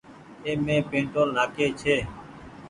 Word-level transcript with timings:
اي 0.45 0.51
مين 0.65 0.81
پيٽول 0.89 1.27
نآ 1.37 1.43
ڪي 1.55 1.67
ڇي۔ 1.79 1.95